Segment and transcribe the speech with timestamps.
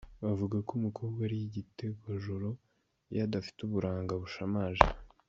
[0.23, 2.49] Bavuga ko umukobwa ari igitegwajoro
[3.11, 4.85] iyo adafite uburanga bushamaje.